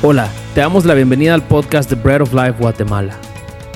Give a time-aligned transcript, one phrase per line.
[0.00, 3.18] Hola, te damos la bienvenida al podcast de Bread of Life Guatemala.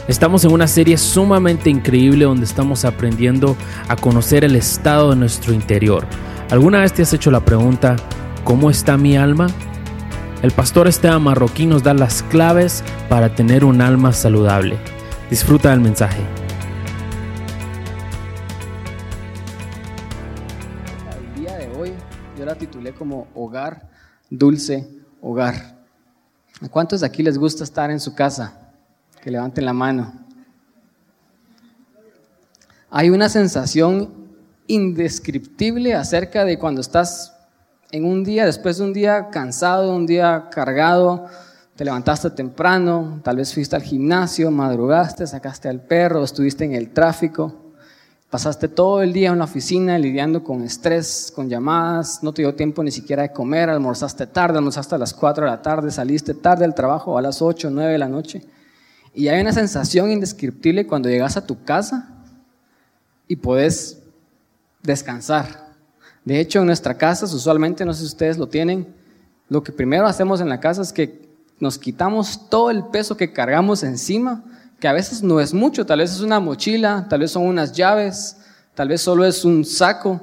[0.06, 3.56] Estamos en una serie sumamente increíble donde estamos aprendiendo
[3.88, 6.06] a conocer el estado de nuestro interior.
[6.48, 7.96] ¿Alguna vez te has hecho la pregunta,
[8.45, 9.48] ¿cómo está mi alma?
[10.43, 14.77] El pastor Esteban Marroquín nos da las claves para tener un alma saludable.
[15.29, 16.23] Disfruta del mensaje.
[21.34, 21.93] El día de hoy
[22.39, 23.89] yo la titulé como Hogar,
[24.30, 24.89] Dulce
[25.20, 25.82] Hogar.
[26.62, 28.52] ¿A cuántos de aquí les gusta estar en su casa?
[29.20, 30.12] Que levanten la mano.
[32.89, 34.11] Hay una sensación
[34.69, 37.34] indescriptible acerca de cuando estás
[37.91, 41.27] en un día, después de un día cansado, un día cargado,
[41.75, 46.91] te levantaste temprano, tal vez fuiste al gimnasio, madrugaste, sacaste al perro, estuviste en el
[46.91, 47.61] tráfico,
[48.33, 52.55] pasaste todo el día en la oficina lidiando con estrés, con llamadas, no te dio
[52.55, 56.33] tiempo ni siquiera de comer, almorzaste tarde, almorzaste a las 4 de la tarde, saliste
[56.33, 58.42] tarde del trabajo a las 8, 9 de la noche.
[59.12, 62.09] Y hay una sensación indescriptible cuando llegas a tu casa
[63.29, 63.98] y puedes
[64.83, 65.69] descansar.
[66.25, 68.95] De hecho, en nuestra casa, usualmente, no sé si ustedes lo tienen,
[69.51, 71.28] lo que primero hacemos en la casa es que
[71.61, 74.43] nos quitamos todo el peso que cargamos encima,
[74.83, 77.70] que a veces no es mucho, tal vez es una mochila, tal vez son unas
[77.70, 78.38] llaves,
[78.75, 80.20] tal vez solo es un saco,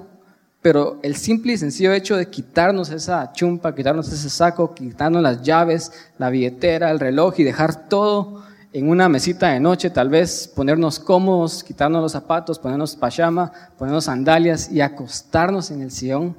[0.62, 5.44] pero el simple y sencillo hecho de quitarnos esa chumpa, quitarnos ese saco, quitarnos las
[5.44, 8.44] llaves, la billetera, el reloj y dejar todo
[8.74, 14.04] en una mesita de noche, tal vez ponernos cómodos, quitarnos los zapatos, ponernos pachama, ponernos
[14.04, 16.36] sandalias y acostarnos en el sillón,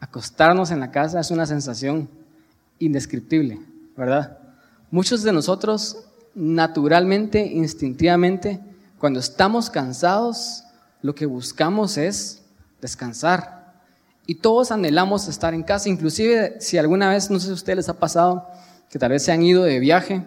[0.00, 2.08] acostarnos en la casa es una sensación
[2.78, 3.60] indescriptible,
[3.98, 4.38] ¿verdad?
[4.90, 8.60] Muchos de nosotros naturalmente, instintivamente,
[8.98, 10.64] cuando estamos cansados,
[11.02, 12.42] lo que buscamos es
[12.80, 13.74] descansar.
[14.26, 17.76] Y todos anhelamos estar en casa, inclusive si alguna vez, no sé si a ustedes
[17.76, 18.48] les ha pasado,
[18.88, 20.24] que tal vez se han ido de viaje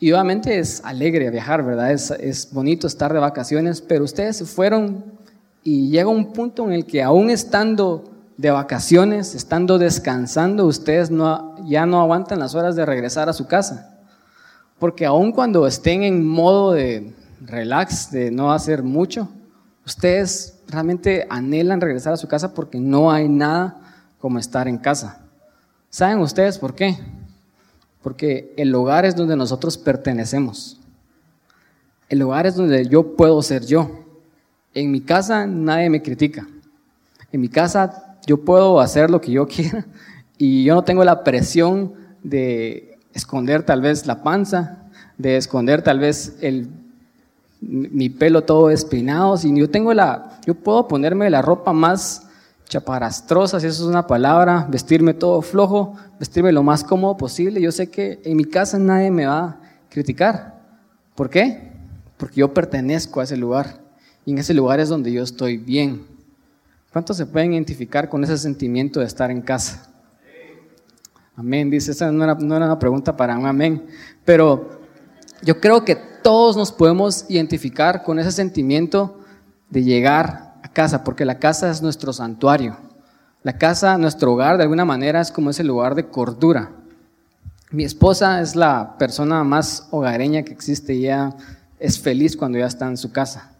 [0.00, 1.92] y obviamente es alegre viajar, ¿verdad?
[1.92, 5.04] Es, bonito estar de vacaciones, pero ustedes se fueron
[5.64, 8.04] y llega un punto en el que aún estando
[8.36, 13.46] de vacaciones, estando descansando, ustedes no, ya no aguantan las horas de regresar a su
[13.48, 13.97] casa.
[14.78, 19.28] Porque aún cuando estén en modo de relax, de no hacer mucho,
[19.84, 23.80] ustedes realmente anhelan regresar a su casa porque no hay nada
[24.20, 25.20] como estar en casa.
[25.90, 26.96] ¿Saben ustedes por qué?
[28.02, 30.78] Porque el hogar es donde nosotros pertenecemos.
[32.08, 34.04] El hogar es donde yo puedo ser yo.
[34.74, 36.46] En mi casa nadie me critica.
[37.32, 39.86] En mi casa yo puedo hacer lo que yo quiera
[40.36, 42.87] y yo no tengo la presión de
[43.18, 44.78] esconder tal vez la panza,
[45.18, 46.68] de esconder tal vez el,
[47.60, 49.36] mi pelo todo espinado.
[49.36, 52.22] Si yo tengo la, yo puedo ponerme la ropa más
[52.68, 57.60] chaparastrosa, si eso es una palabra, vestirme todo flojo, vestirme lo más cómodo posible.
[57.60, 59.56] Yo sé que en mi casa nadie me va a
[59.88, 60.54] criticar.
[61.14, 61.72] ¿Por qué?
[62.16, 63.80] Porque yo pertenezco a ese lugar.
[64.24, 66.06] Y en ese lugar es donde yo estoy bien.
[66.92, 69.88] ¿Cuántos se pueden identificar con ese sentimiento de estar en casa?
[71.38, 73.86] Amén, dice, esa no era, no era una pregunta para un amén,
[74.24, 74.80] pero
[75.40, 79.20] yo creo que todos nos podemos identificar con ese sentimiento
[79.70, 80.48] de llegar
[80.78, 82.76] casa, porque la casa es nuestro santuario.
[83.42, 86.70] La casa, nuestro hogar, de alguna manera es como ese lugar de cordura.
[87.72, 91.34] Mi esposa es la persona más hogareña que existe y ella
[91.80, 93.50] es feliz cuando ya está en su casa.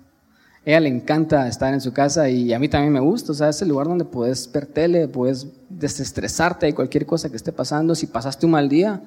[0.69, 3.33] Ella le encanta estar en su casa y a mí también me gusta.
[3.33, 7.37] O sea, es el lugar donde puedes ver tele, puedes desestresarte de cualquier cosa que
[7.37, 7.95] esté pasando.
[7.95, 9.01] Si pasaste un mal día,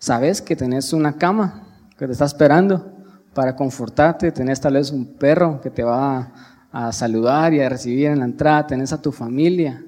[0.00, 1.62] sabes que tenés una cama
[1.96, 2.92] que te está esperando
[3.34, 4.32] para confortarte.
[4.32, 6.32] Tenés tal vez un perro que te va
[6.72, 9.84] a saludar y a recibir en la entrada, tenés a tu familia,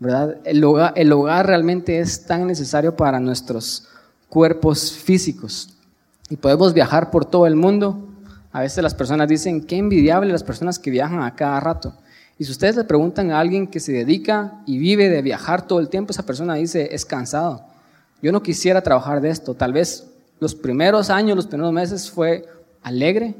[0.00, 0.38] ¿verdad?
[0.44, 3.86] El hogar realmente es tan necesario para nuestros
[4.28, 5.76] cuerpos físicos.
[6.28, 8.15] Y podemos viajar por todo el mundo.
[8.56, 11.92] A veces las personas dicen, qué envidiable las personas que viajan a cada rato.
[12.38, 15.78] Y si ustedes le preguntan a alguien que se dedica y vive de viajar todo
[15.78, 17.66] el tiempo, esa persona dice, es cansado.
[18.22, 19.52] Yo no quisiera trabajar de esto.
[19.52, 20.06] Tal vez
[20.40, 22.46] los primeros años, los primeros meses fue
[22.82, 23.34] alegre,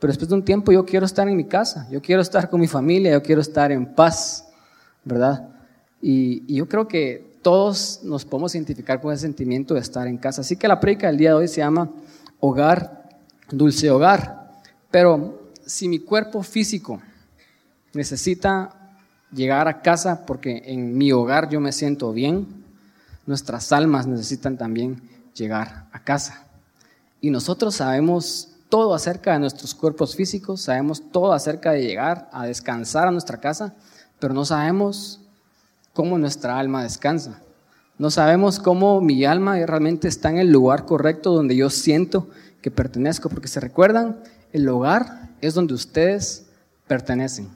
[0.00, 2.60] pero después de un tiempo yo quiero estar en mi casa, yo quiero estar con
[2.60, 4.48] mi familia, yo quiero estar en paz,
[5.04, 5.50] ¿verdad?
[6.02, 10.40] Y, yo creo que todos nos podemos identificar con ese sentimiento de estar en casa.
[10.40, 11.88] Así que la predica del día de hoy se llama
[12.40, 13.04] Hogar,
[13.52, 14.47] Dulce Hogar.
[14.90, 17.00] Pero si mi cuerpo físico
[17.92, 18.74] necesita
[19.32, 22.64] llegar a casa porque en mi hogar yo me siento bien,
[23.26, 25.02] nuestras almas necesitan también
[25.34, 26.46] llegar a casa.
[27.20, 32.46] Y nosotros sabemos todo acerca de nuestros cuerpos físicos, sabemos todo acerca de llegar a
[32.46, 33.74] descansar a nuestra casa,
[34.18, 35.20] pero no sabemos
[35.92, 37.40] cómo nuestra alma descansa.
[37.98, 42.28] No sabemos cómo mi alma realmente está en el lugar correcto donde yo siento
[42.62, 44.18] que pertenezco, porque se recuerdan,
[44.52, 46.46] el hogar es donde ustedes
[46.86, 47.48] pertenecen.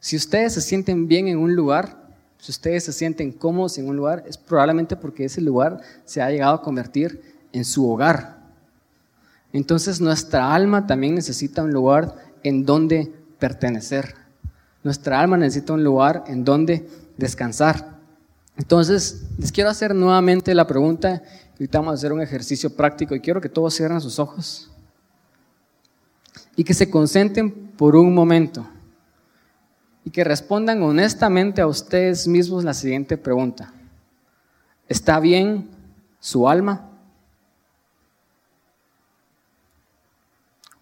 [0.00, 2.06] Si ustedes se sienten bien en un lugar,
[2.38, 6.30] si ustedes se sienten cómodos en un lugar, es probablemente porque ese lugar se ha
[6.30, 7.22] llegado a convertir
[7.52, 8.36] en su hogar.
[9.52, 14.14] Entonces nuestra alma también necesita un lugar en donde pertenecer.
[14.84, 17.96] Nuestra alma necesita un lugar en donde descansar.
[18.56, 21.22] Entonces, les quiero hacer nuevamente la pregunta.
[21.52, 24.70] Ahorita vamos a hacer un ejercicio práctico y quiero que todos cierren sus ojos
[26.56, 28.66] y que se concentren por un momento
[30.04, 33.72] y que respondan honestamente a ustedes mismos la siguiente pregunta.
[34.88, 35.70] ¿Está bien
[36.18, 36.90] su alma?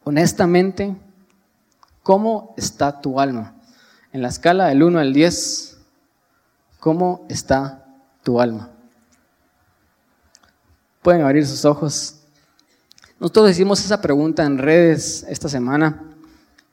[0.04, 0.96] Honestamente,
[2.02, 3.54] ¿cómo está tu alma?
[4.12, 5.74] En la escala del 1 al 10,
[6.84, 7.82] ¿Cómo está
[8.22, 8.68] tu alma?
[11.00, 12.20] Pueden abrir sus ojos.
[13.24, 16.02] Nosotros hicimos esa pregunta en redes esta semana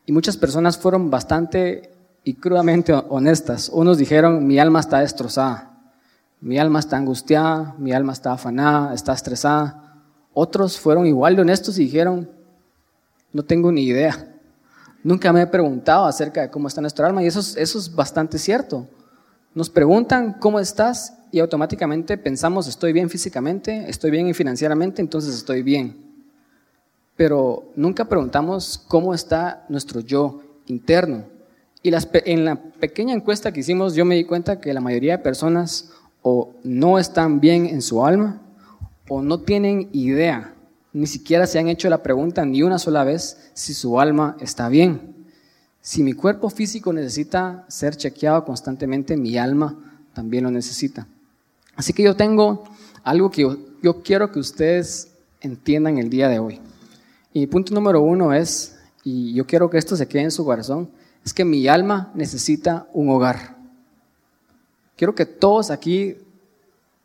[0.05, 1.93] y muchas personas fueron bastante
[2.25, 3.69] y crudamente honestas.
[3.69, 5.79] Unos dijeron, mi alma está destrozada,
[6.41, 10.03] mi alma está angustiada, mi alma está afanada, está estresada.
[10.33, 12.29] Otros fueron igual de honestos y dijeron,
[13.31, 14.35] no tengo ni idea.
[15.05, 18.37] Nunca me he preguntado acerca de cómo está nuestra alma y eso eso es bastante
[18.37, 18.89] cierto.
[19.55, 25.63] Nos preguntan cómo estás y automáticamente pensamos estoy bien físicamente, estoy bien financieramente, entonces estoy
[25.63, 26.10] bien.
[27.15, 31.25] Pero nunca preguntamos cómo está nuestro yo interno.
[31.83, 31.91] Y
[32.25, 35.91] en la pequeña encuesta que hicimos yo me di cuenta que la mayoría de personas
[36.21, 38.41] o no están bien en su alma
[39.09, 40.53] o no tienen idea,
[40.93, 44.69] ni siquiera se han hecho la pregunta ni una sola vez si su alma está
[44.69, 45.15] bien.
[45.81, 49.75] Si mi cuerpo físico necesita ser chequeado constantemente, mi alma
[50.13, 51.07] también lo necesita.
[51.75, 52.63] Así que yo tengo
[53.03, 53.41] algo que
[53.81, 56.61] yo, quiero que ustedes entiendan el día de hoy.
[57.33, 60.89] Y punto número uno es, y yo quiero que esto se quede en su corazón,
[61.23, 63.57] es que mi alma necesita un hogar.
[64.97, 66.17] Quiero que todos aquí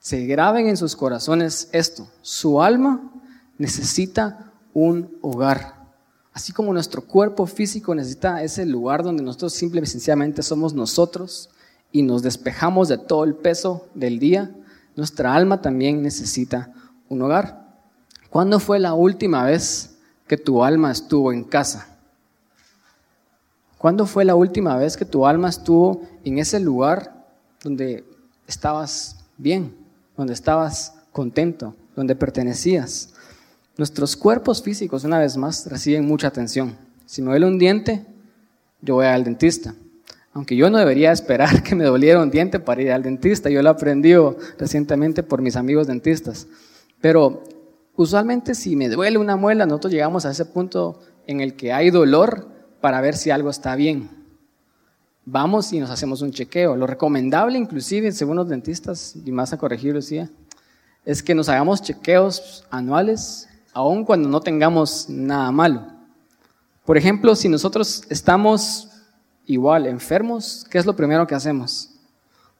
[0.00, 2.08] se graben en sus corazones esto.
[2.22, 3.10] Su alma
[3.58, 5.74] necesita un hogar.
[6.32, 11.48] Así como nuestro cuerpo físico necesita ese lugar donde nosotros simple y sencillamente somos nosotros
[11.92, 14.54] y nos despejamos de todo el peso del día,
[14.96, 16.72] nuestra alma también necesita
[17.08, 17.66] un hogar.
[18.28, 19.95] ¿Cuándo fue la última vez
[20.26, 21.96] que tu alma estuvo en casa?
[23.78, 27.26] ¿Cuándo fue la última vez que tu alma estuvo en ese lugar
[27.62, 28.04] donde
[28.46, 29.74] estabas bien,
[30.16, 33.10] donde estabas contento, donde pertenecías?
[33.76, 36.76] Nuestros cuerpos físicos, una vez más, reciben mucha atención.
[37.04, 38.04] Si me duele un diente,
[38.80, 39.74] yo voy al dentista.
[40.32, 43.62] Aunque yo no debería esperar que me doliera un diente para ir al dentista, yo
[43.62, 46.46] lo he aprendido recientemente por mis amigos dentistas.
[47.00, 47.42] Pero
[47.96, 51.90] usualmente si me duele una muela, nosotros llegamos a ese punto en el que hay
[51.90, 52.48] dolor
[52.80, 54.10] para ver si algo está bien.
[55.24, 56.76] Vamos y nos hacemos un chequeo.
[56.76, 60.30] Lo recomendable, inclusive, según los dentistas, y más a corregir, decía,
[61.04, 65.86] es que nos hagamos chequeos anuales aun cuando no tengamos nada malo.
[66.84, 68.88] Por ejemplo, si nosotros estamos
[69.44, 71.90] igual enfermos, ¿qué es lo primero que hacemos?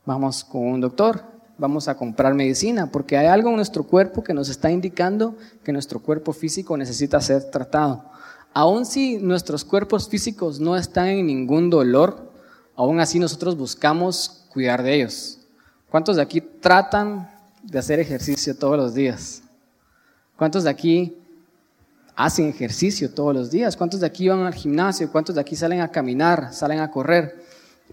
[0.04, 1.22] Vamos con un doctor,
[1.58, 5.72] vamos a comprar medicina, porque hay algo en nuestro cuerpo que nos está indicando que
[5.72, 8.04] nuestro cuerpo físico necesita ser tratado.
[8.52, 12.32] Aun si nuestros cuerpos físicos no están en ningún dolor,
[12.74, 15.38] aún así nosotros buscamos cuidar de ellos.
[15.90, 17.30] ¿Cuántos de aquí tratan
[17.62, 19.42] de hacer ejercicio todos los días?
[20.36, 21.16] ¿Cuántos de aquí
[22.14, 23.76] hacen ejercicio todos los días?
[23.76, 25.10] ¿Cuántos de aquí van al gimnasio?
[25.10, 27.42] ¿Cuántos de aquí salen a caminar, salen a correr?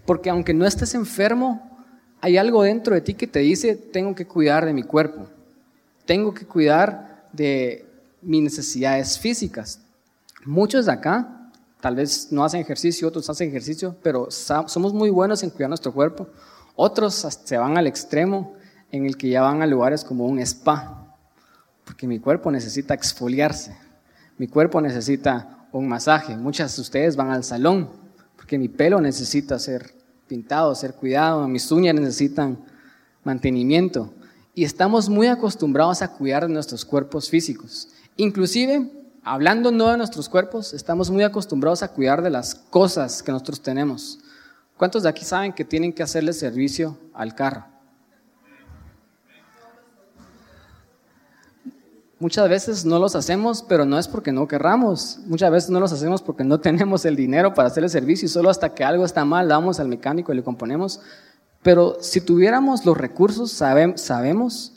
[0.06, 1.73] Porque aunque no estés enfermo,
[2.24, 5.26] hay algo dentro de ti que te dice, tengo que cuidar de mi cuerpo,
[6.06, 7.84] tengo que cuidar de
[8.22, 9.80] mis necesidades físicas.
[10.46, 11.50] Muchos de acá
[11.82, 15.92] tal vez no hacen ejercicio, otros hacen ejercicio, pero somos muy buenos en cuidar nuestro
[15.92, 16.26] cuerpo.
[16.76, 17.14] Otros
[17.44, 18.54] se van al extremo
[18.90, 21.14] en el que ya van a lugares como un spa,
[21.84, 23.76] porque mi cuerpo necesita exfoliarse,
[24.38, 26.38] mi cuerpo necesita un masaje.
[26.38, 27.90] Muchas de ustedes van al salón
[28.34, 29.92] porque mi pelo necesita ser
[30.26, 32.58] pintado, ser cuidado, mis uñas necesitan
[33.24, 34.12] mantenimiento.
[34.54, 37.88] Y estamos muy acostumbrados a cuidar de nuestros cuerpos físicos.
[38.16, 38.90] Inclusive,
[39.24, 43.60] hablando no de nuestros cuerpos, estamos muy acostumbrados a cuidar de las cosas que nosotros
[43.60, 44.20] tenemos.
[44.76, 47.73] ¿Cuántos de aquí saben que tienen que hacerle servicio al carro?
[52.24, 55.18] Muchas veces no los hacemos, pero no es porque no querramos.
[55.26, 58.30] Muchas veces no los hacemos porque no tenemos el dinero para hacer el servicio y
[58.30, 61.02] solo hasta que algo está mal vamos al mecánico y le componemos.
[61.62, 64.72] Pero si tuviéramos los recursos, sabemos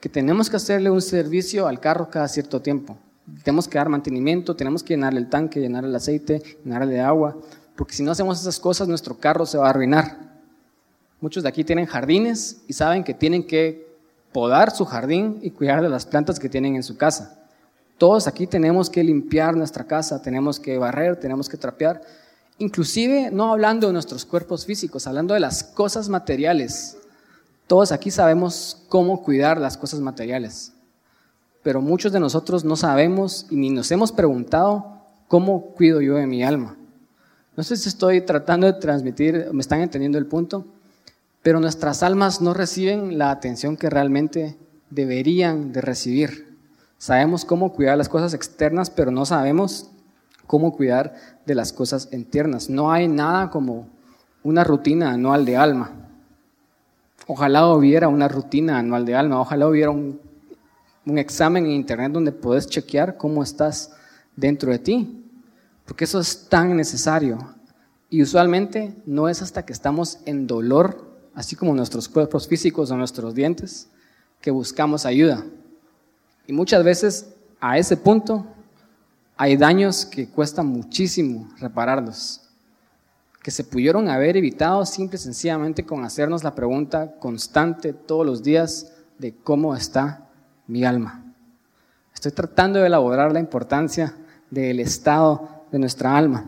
[0.00, 2.96] que tenemos que hacerle un servicio al carro cada cierto tiempo.
[3.44, 7.36] Tenemos que dar mantenimiento, tenemos que llenarle el tanque, llenarle el aceite, llenarle de agua,
[7.76, 10.16] porque si no hacemos esas cosas, nuestro carro se va a arruinar.
[11.20, 13.86] Muchos de aquí tienen jardines y saben que tienen que
[14.32, 17.38] podar su jardín y cuidar de las plantas que tienen en su casa.
[17.98, 22.02] Todos aquí tenemos que limpiar nuestra casa, tenemos que barrer, tenemos que trapear,
[22.58, 26.98] inclusive no hablando de nuestros cuerpos físicos, hablando de las cosas materiales.
[27.66, 30.72] Todos aquí sabemos cómo cuidar las cosas materiales,
[31.62, 36.26] pero muchos de nosotros no sabemos y ni nos hemos preguntado cómo cuido yo de
[36.26, 36.76] mi alma.
[37.56, 40.66] No sé si estoy tratando de transmitir, me están entendiendo el punto,
[41.46, 44.58] pero nuestras almas no reciben la atención que realmente
[44.90, 46.58] deberían de recibir.
[46.98, 49.92] Sabemos cómo cuidar las cosas externas, pero no sabemos
[50.48, 51.14] cómo cuidar
[51.46, 52.68] de las cosas internas.
[52.68, 53.86] No hay nada como
[54.42, 55.92] una rutina anual de alma.
[57.28, 60.18] Ojalá hubiera una rutina anual de alma, ojalá hubiera un,
[61.16, 63.92] examen en internet donde puedes chequear cómo estás
[64.34, 65.24] dentro de ti,
[65.84, 67.38] porque eso es tan necesario.
[68.10, 71.05] Y usualmente no es hasta que estamos en dolor,
[71.36, 73.88] así como nuestros cuerpos físicos o nuestros dientes,
[74.40, 75.44] que buscamos ayuda.
[76.46, 78.46] Y muchas veces a ese punto
[79.36, 82.40] hay daños que cuestan muchísimo repararlos,
[83.42, 88.42] que se pudieron haber evitado simple y sencillamente con hacernos la pregunta constante todos los
[88.42, 90.26] días de cómo está
[90.66, 91.22] mi alma.
[92.14, 94.16] Estoy tratando de elaborar la importancia
[94.50, 96.46] del estado de nuestra alma.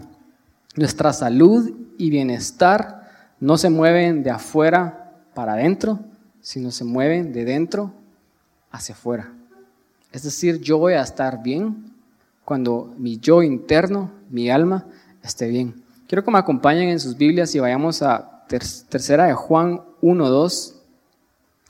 [0.77, 2.98] Nuestra salud y bienestar
[3.41, 6.01] no se mueven de afuera para adentro,
[6.41, 7.93] sino se mueven de dentro
[8.71, 9.33] hacia afuera.
[10.13, 11.93] Es decir, yo voy a estar bien
[12.45, 14.87] cuando mi yo interno, mi alma,
[15.23, 15.83] esté bien.
[16.07, 20.75] Quiero que me acompañen en sus Biblias y vayamos a tercera de Juan 1.2.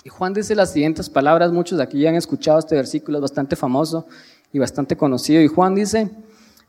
[0.05, 3.23] Y Juan dice las siguientes palabras, muchos de aquí ya han escuchado este versículo, es
[3.23, 4.07] bastante famoso
[4.53, 5.43] y bastante conocido.
[5.43, 6.11] Y Juan dice,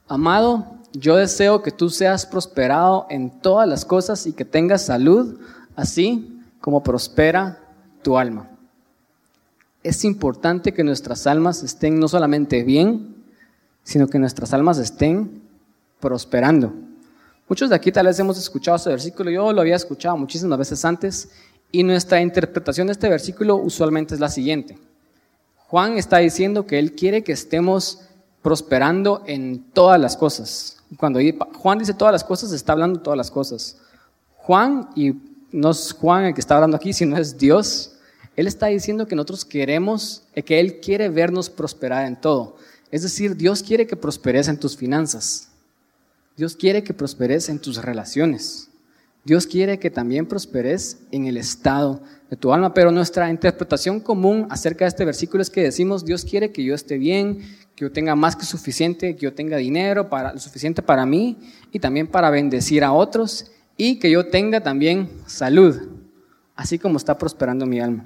[0.07, 5.39] amado, yo deseo que tú seas prosperado en todas las cosas y que tengas salud,
[5.75, 7.59] así como prospera
[8.01, 8.49] tu alma
[9.83, 13.15] es importante que nuestras almas estén no solamente bien,
[13.83, 15.41] sino que nuestras almas estén
[15.99, 16.73] prosperando.
[17.47, 20.83] Muchos de aquí tal vez hemos escuchado este versículo, yo lo había escuchado muchísimas veces
[20.85, 21.29] antes,
[21.71, 24.77] y nuestra interpretación de este versículo usualmente es la siguiente.
[25.67, 28.01] Juan está diciendo que él quiere que estemos
[28.41, 30.78] prosperando en todas las cosas.
[30.97, 31.19] Cuando
[31.55, 33.77] Juan dice todas las cosas, está hablando todas las cosas.
[34.37, 35.13] Juan, y
[35.51, 37.99] no es Juan el que está hablando aquí, sino es Dios,
[38.39, 42.55] él está diciendo que nosotros queremos, eh, que Él quiere vernos prosperar en todo.
[42.89, 45.49] Es decir, Dios quiere que prosperes en tus finanzas.
[46.37, 48.69] Dios quiere que prosperes en tus relaciones.
[49.25, 52.73] Dios quiere que también prosperes en el estado de tu alma.
[52.73, 56.73] Pero nuestra interpretación común acerca de este versículo es que decimos, Dios quiere que yo
[56.73, 57.41] esté bien,
[57.79, 61.37] que yo tenga más que suficiente, que yo tenga dinero para, lo suficiente para mí
[61.71, 65.87] y también para bendecir a otros y que yo tenga también salud,
[66.57, 68.03] así como está prosperando mi alma.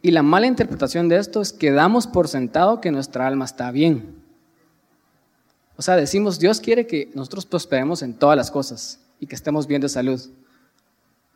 [0.00, 3.70] Y la mala interpretación de esto es que damos por sentado que nuestra alma está
[3.70, 4.14] bien.
[5.76, 9.66] O sea, decimos, Dios quiere que nosotros prosperemos en todas las cosas y que estemos
[9.66, 10.22] bien de salud.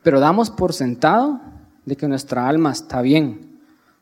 [0.01, 1.41] Pero damos por sentado
[1.85, 3.59] de que nuestra alma está bien.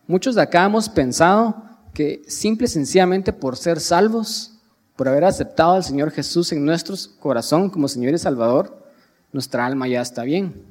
[0.08, 4.54] Muchos de acá hemos pensado que simple y sencillamente por ser salvos,
[4.96, 8.84] por haber aceptado al Señor Jesús en nuestro corazón como Señor y Salvador,
[9.32, 10.64] nuestra alma ya está bien.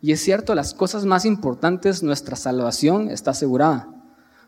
[0.00, 3.88] Y es cierto, las cosas más importantes, nuestra salvación está asegurada.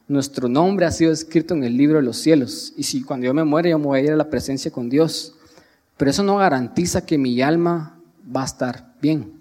[0.08, 2.74] Nuestro nombre ha sido escrito en el libro de los cielos.
[2.76, 4.90] Y si cuando yo me muere, yo me voy a ir a la presencia con
[4.90, 5.34] Dios.
[5.96, 7.98] Pero eso no garantiza que mi alma
[8.34, 9.40] va a estar bien.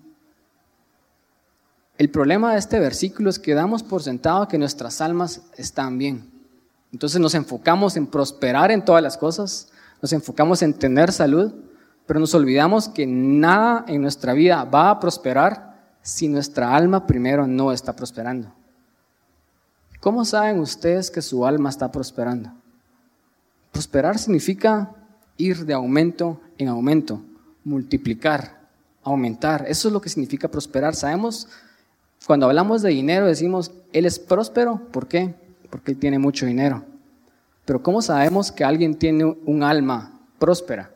[1.98, 6.33] El problema de este versículo es que damos por sentado que nuestras almas están bien.
[6.94, 9.70] Entonces nos enfocamos en prosperar en todas las cosas,
[10.02, 11.52] nos enfocamos en tener salud,
[12.06, 15.74] pero nos olvidamos que nada en nuestra vida va a prosperar
[16.04, 18.54] si nuestra alma primero no está prosperando?
[20.00, 22.52] ¿Cómo saben ustedes que su alma está prosperando?
[23.72, 24.92] Prosperar significa
[25.38, 27.24] ir de aumento en aumento,
[27.64, 28.68] multiplicar,
[29.02, 29.66] aumentar.
[29.68, 30.94] Eso es lo que significa prosperar.
[30.94, 31.48] Sabemos,
[32.28, 34.82] cuando hablamos de dinero decimos, Él es próspero.
[34.92, 35.36] ¿Por qué?
[35.74, 36.86] Porque Él tiene mucho dinero.
[37.66, 40.92] Pero ¿cómo sabemos que alguien tiene un alma próspera?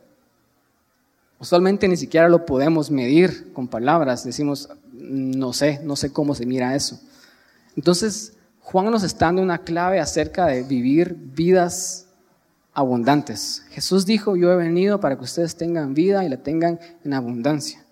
[1.40, 4.22] Usualmente ni siquiera lo podemos medir con palabras.
[4.22, 7.00] Decimos, no sé, no sé cómo se mira eso.
[7.74, 12.06] Entonces, Juan nos está dando una clave acerca de vivir vidas
[12.72, 13.64] abundantes.
[13.70, 17.84] Jesús dijo, yo he venido para que ustedes tengan vida y la tengan en abundancia.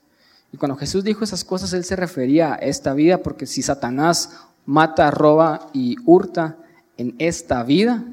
[0.52, 4.38] Y cuando Jesús dijo esas cosas, Él se refería a esta vida, porque si Satanás
[4.66, 6.58] mata, roba y hurta
[6.96, 8.04] en esta vida,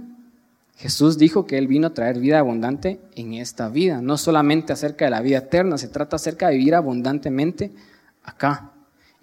[0.76, 5.06] Jesús dijo que Él vino a traer vida abundante en esta vida, no solamente acerca
[5.06, 7.72] de la vida eterna, se trata acerca de vivir abundantemente
[8.24, 8.72] acá.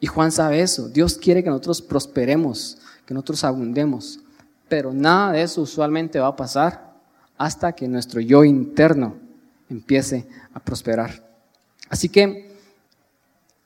[0.00, 4.20] Y Juan sabe eso, Dios quiere que nosotros prosperemos, que nosotros abundemos,
[4.68, 6.94] pero nada de eso usualmente va a pasar
[7.36, 9.16] hasta que nuestro yo interno
[9.68, 11.28] empiece a prosperar.
[11.88, 12.56] Así que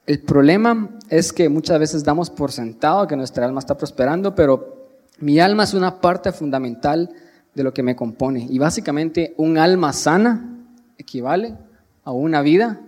[0.07, 4.84] el problema es que muchas veces damos por sentado que nuestra alma está prosperando, pero
[5.19, 7.11] mi alma es una parte fundamental
[7.55, 8.47] de lo que me compone.
[8.51, 10.59] Y básicamente un alma sana
[10.99, 11.57] equivale
[12.05, 12.81] a una vida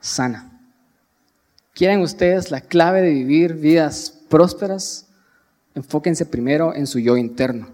[0.00, 0.60] sana.
[1.74, 5.06] ¿Quieren ustedes la clave de vivir vidas prósperas?
[5.74, 7.68] Enfóquense primero en su yo interno.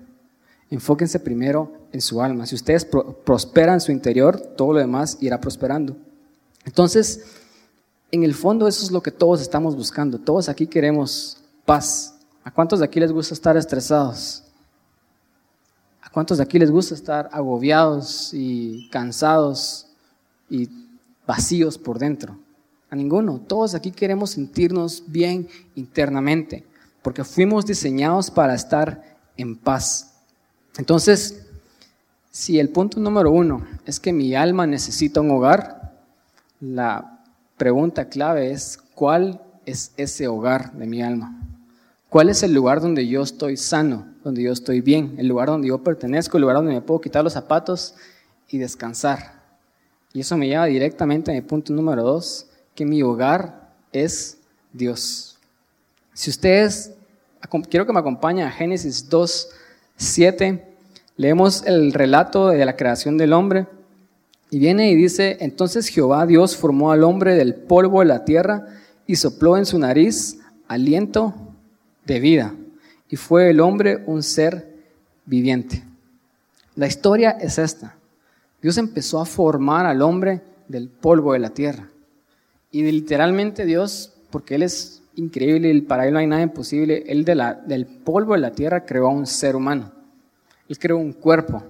[0.70, 2.46] Enfóquense primero en su alma.
[2.46, 5.96] Si ustedes prosperan su interior, todo lo demás irá prosperando.
[6.64, 7.24] Entonces,
[8.10, 10.18] en el fondo eso es lo que todos estamos buscando.
[10.18, 12.15] Todos aquí queremos paz.
[12.46, 14.44] ¿A cuántos de aquí les gusta estar estresados?
[16.16, 19.88] ¿Cuántos de aquí les gusta estar agobiados y cansados
[20.48, 20.70] y
[21.26, 22.38] vacíos por dentro?
[22.88, 23.38] A ninguno.
[23.38, 26.64] Todos aquí queremos sentirnos bien internamente,
[27.02, 30.14] porque fuimos diseñados para estar en paz.
[30.78, 31.46] Entonces,
[32.30, 36.00] si el punto número uno es que mi alma necesita un hogar,
[36.60, 37.22] la
[37.58, 41.45] pregunta clave es, ¿cuál es ese hogar de mi alma?
[42.16, 45.68] ¿Cuál es el lugar donde yo estoy sano, donde yo estoy bien, el lugar donde
[45.68, 47.94] yo pertenezco, el lugar donde me puedo quitar los zapatos
[48.48, 49.42] y descansar?
[50.14, 54.38] Y eso me lleva directamente a mi punto número dos, que mi hogar es
[54.72, 55.36] Dios.
[56.14, 56.94] Si ustedes,
[57.68, 59.48] quiero que me acompañen a Génesis 2,
[59.98, 60.74] 7,
[61.18, 63.66] leemos el relato de la creación del hombre
[64.50, 68.68] y viene y dice, entonces Jehová Dios formó al hombre del polvo de la tierra
[69.06, 71.45] y sopló en su nariz aliento
[72.06, 72.54] de vida
[73.08, 74.74] y fue el hombre un ser
[75.24, 75.82] viviente.
[76.74, 77.96] La historia es esta.
[78.60, 81.88] Dios empezó a formar al hombre del polvo de la tierra.
[82.70, 87.24] Y literalmente Dios, porque Él es increíble y para Él no hay nada imposible, Él
[87.24, 89.92] del polvo de la tierra creó a un ser humano.
[90.68, 91.62] Él creó un cuerpo.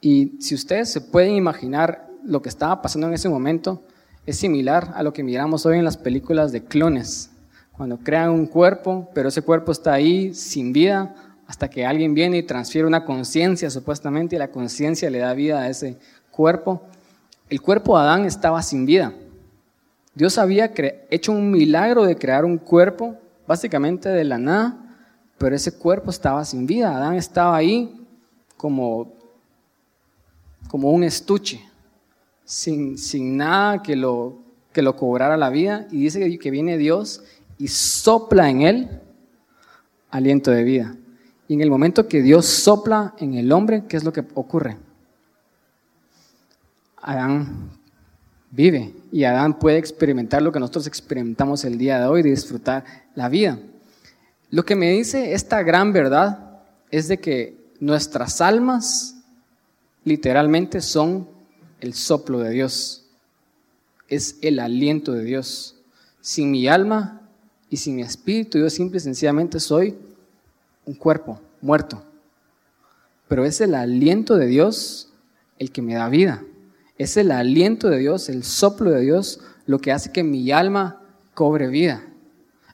[0.00, 3.82] Y si ustedes se pueden imaginar lo que estaba pasando en ese momento,
[4.24, 7.30] es similar a lo que miramos hoy en las películas de clones.
[7.76, 11.14] Cuando crean un cuerpo, pero ese cuerpo está ahí sin vida
[11.46, 15.60] hasta que alguien viene y transfiere una conciencia supuestamente y la conciencia le da vida
[15.60, 15.98] a ese
[16.30, 16.82] cuerpo.
[17.48, 19.12] El cuerpo de Adán estaba sin vida.
[20.14, 20.72] Dios había
[21.10, 24.78] hecho un milagro de crear un cuerpo básicamente de la nada,
[25.36, 26.96] pero ese cuerpo estaba sin vida.
[26.96, 28.06] Adán estaba ahí
[28.56, 29.12] como,
[30.68, 31.60] como un estuche,
[32.44, 34.38] sin, sin nada que lo,
[34.72, 35.86] que lo cobrara la vida.
[35.90, 37.22] Y dice que viene Dios
[37.58, 39.00] y sopla en él
[40.10, 40.96] aliento de vida.
[41.48, 44.76] Y en el momento que Dios sopla en el hombre, ¿qué es lo que ocurre?
[46.96, 47.70] Adán
[48.50, 52.84] vive y Adán puede experimentar lo que nosotros experimentamos el día de hoy, de disfrutar
[53.14, 53.58] la vida.
[54.50, 59.16] Lo que me dice esta gran verdad es de que nuestras almas
[60.04, 61.28] literalmente son
[61.80, 63.06] el soplo de Dios,
[64.08, 65.74] es el aliento de Dios.
[66.20, 67.25] Sin mi alma
[67.68, 69.96] y sin mi espíritu, yo simple y sencillamente soy
[70.84, 72.02] un cuerpo muerto.
[73.28, 75.12] Pero es el aliento de Dios
[75.58, 76.44] el que me da vida.
[76.98, 81.02] Es el aliento de Dios, el soplo de Dios, lo que hace que mi alma
[81.34, 82.02] cobre vida.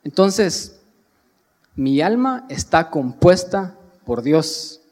[0.04, 0.80] Entonces,
[1.74, 4.82] mi alma está compuesta por Dios.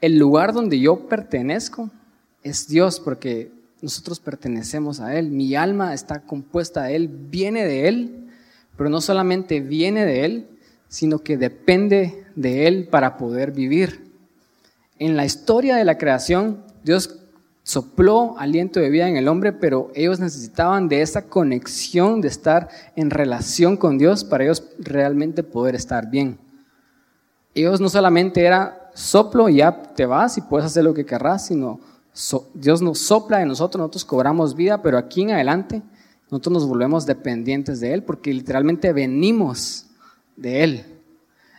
[0.00, 1.90] El lugar donde yo pertenezco
[2.42, 5.30] es Dios, porque nosotros pertenecemos a Él.
[5.30, 8.28] Mi alma está compuesta de Él, viene de Él,
[8.76, 10.46] pero no solamente viene de Él,
[10.88, 14.08] sino que depende de Él para poder vivir.
[14.98, 17.18] En la historia de la creación, Dios
[17.62, 22.68] sopló aliento de vida en el hombre, pero ellos necesitaban de esa conexión, de estar
[22.96, 26.38] en relación con Dios para ellos realmente poder estar bien.
[27.54, 31.46] Ellos no solamente era soplo y ya te vas y puedes hacer lo que querrás,
[31.46, 31.78] sino
[32.54, 35.82] Dios nos sopla en nosotros, nosotros cobramos vida, pero aquí en adelante
[36.30, 39.86] nosotros nos volvemos dependientes de Él porque literalmente venimos
[40.36, 40.84] de Él.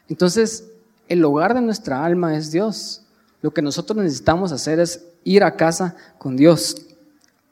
[0.08, 0.66] Entonces,
[1.08, 3.04] el hogar de nuestra alma es Dios.
[3.42, 6.86] Lo que nosotros necesitamos hacer es ir a casa con Dios.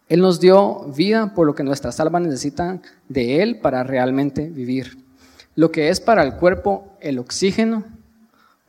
[0.09, 4.97] Él nos dio vida por lo que nuestras almas necesitan de Él para realmente vivir.
[5.55, 7.83] Lo que es para el cuerpo el oxígeno,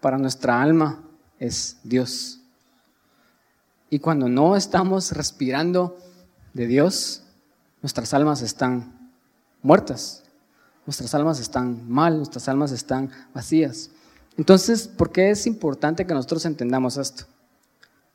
[0.00, 1.02] para nuestra alma
[1.38, 2.37] es Dios.
[3.90, 5.96] Y cuando no estamos respirando
[6.52, 7.22] de Dios,
[7.82, 9.12] nuestras almas están
[9.62, 10.24] muertas,
[10.86, 13.90] nuestras almas están mal, nuestras almas están vacías.
[14.36, 17.24] Entonces, ¿por qué es importante que nosotros entendamos esto?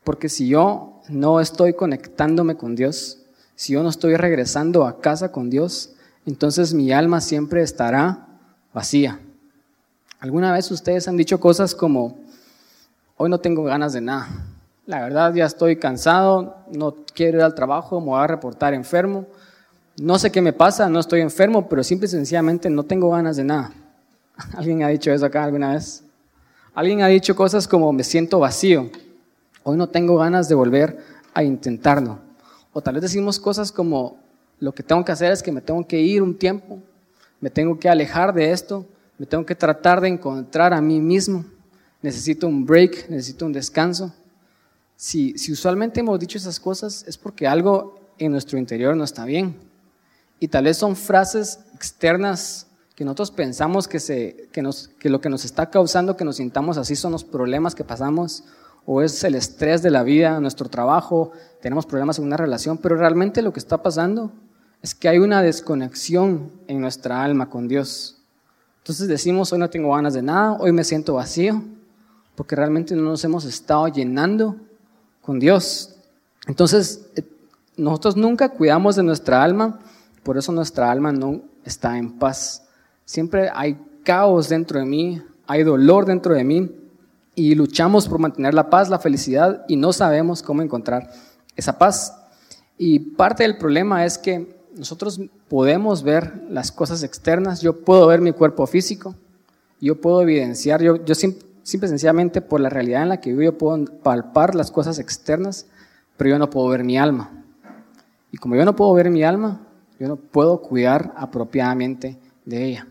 [0.04, 3.20] Porque si yo no estoy conectándome con Dios,
[3.56, 5.94] si yo no estoy regresando a casa con Dios,
[6.26, 8.28] entonces mi alma siempre estará
[8.74, 9.20] vacía.
[10.20, 12.18] ¿Alguna vez ustedes han dicho cosas como,
[13.18, 14.30] hoy no tengo ganas de nada?
[14.86, 19.26] La verdad ya estoy cansado, no quiero ir al trabajo, me voy a reportar enfermo.
[19.98, 23.38] No sé qué me pasa, no estoy enfermo, pero simple y sencillamente no tengo ganas
[23.38, 23.72] de nada.
[24.58, 26.04] ¿Alguien ha dicho eso acá alguna vez?
[26.74, 28.90] ¿Alguien ha dicho cosas como me siento vacío?
[29.64, 30.98] Hoy no tengo ganas de volver
[31.34, 32.20] a intentarlo.
[32.74, 34.18] O tal vez decimos cosas como
[34.60, 36.80] lo que tengo que hacer es que me tengo que ir un tiempo,
[37.40, 38.86] me tengo que alejar de esto,
[39.18, 41.46] me tengo que tratar de encontrar a mí mismo.
[42.02, 44.14] Necesito un break, necesito un descanso.
[44.96, 49.56] Si, usualmente hemos dicho esas cosas es porque algo en nuestro interior no está bien.
[50.40, 55.20] Y tal vez son frases externas que nosotros pensamos que, se, que, nos, que lo
[55.20, 58.44] que nos está causando que nos sintamos así son los problemas que pasamos
[58.86, 62.98] o es el estrés de la vida, nuestro trabajo, tenemos problemas en una relación, pero
[62.98, 64.32] realmente lo que está pasando
[64.82, 68.18] es que hay una desconexión en nuestra alma con Dios.
[68.80, 71.64] Entonces decimos, hoy no tengo ganas de nada, hoy me siento vacío,
[72.36, 74.58] porque realmente no nos hemos estado llenando
[75.24, 75.96] con Dios.
[76.48, 77.24] Entonces, eh,
[77.76, 79.80] nosotros nunca cuidamos de nuestra alma,
[80.22, 82.64] por eso nuestra alma no está en paz.
[83.06, 86.72] Siempre hay caos dentro de mí, hay dolor dentro de mí
[87.36, 91.10] y luchamos por mantener la paz, la felicidad y no sabemos cómo encontrar
[91.56, 92.14] esa paz.
[92.78, 98.22] Y parte del problema es que nosotros podemos ver las cosas externas, yo puedo ver
[98.22, 99.16] mi cuerpo físico,
[99.80, 101.16] yo puedo evidenciar, yo, yo
[101.64, 105.66] simple, sencillamente por la realidad en la que vivo, yo puedo palpar las cosas externas,
[106.18, 107.44] pero yo no puedo ver mi alma.
[108.32, 109.62] Y como yo no puedo ver mi alma,
[110.00, 112.88] yo no puedo cuidar apropiadamente de ella.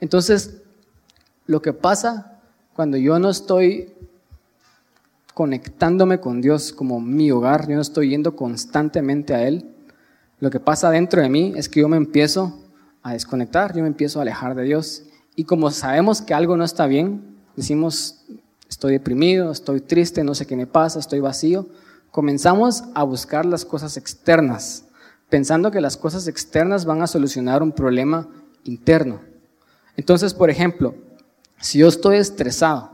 [0.00, 0.62] Entonces,
[1.46, 2.40] lo que pasa
[2.74, 3.94] cuando yo no estoy
[5.32, 9.74] conectándome con Dios como mi hogar, yo no estoy yendo constantemente a Él,
[10.40, 12.60] lo que pasa dentro de mí es que yo me empiezo
[13.02, 15.04] a desconectar, yo me empiezo a alejar de Dios.
[15.36, 18.24] Y como sabemos que algo no está bien, decimos,
[18.68, 21.66] estoy deprimido, estoy triste, no sé qué me pasa, estoy vacío,
[22.10, 24.84] comenzamos a buscar las cosas externas,
[25.28, 28.28] pensando que las cosas externas van a solucionar un problema
[28.64, 29.20] interno.
[29.96, 30.94] Entonces, por ejemplo,
[31.60, 32.90] si yo estoy estresado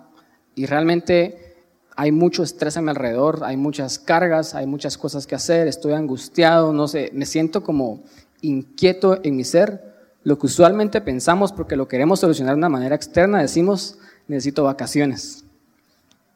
[0.54, 1.50] y realmente
[1.96, 5.92] hay mucho estrés a mi alrededor, hay muchas cargas, hay muchas cosas que hacer, estoy
[5.92, 8.02] angustiado, no sé, me siento como
[8.40, 9.90] inquieto en mi ser.
[10.22, 15.44] Lo que usualmente pensamos, porque lo queremos solucionar de una manera externa, decimos, necesito vacaciones.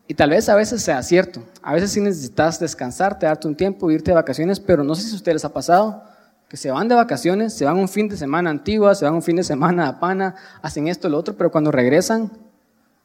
[0.06, 3.90] Y tal vez a veces sea cierto, a veces sí necesitas descansarte, darte un tiempo,
[3.90, 6.02] irte de vacaciones, pero no sé si a ustedes les ha pasado
[6.48, 9.22] que se van de vacaciones, se van un fin de semana antigua, se van un
[9.22, 12.30] fin de semana a Pana, hacen esto, lo otro, pero cuando regresan